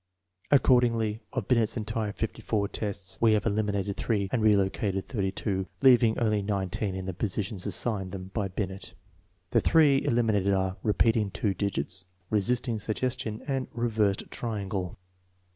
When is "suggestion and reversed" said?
12.79-14.23